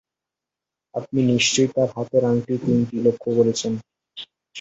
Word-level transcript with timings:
আপনি 0.93 1.19
নিশ্চয়ই 1.29 1.69
তাঁর 1.73 1.89
হাতের 1.95 2.23
আঙটি 2.25 2.53
তিনটি 2.63 2.95
লক্ষ 3.05 3.23
করেছেন। 3.37 3.73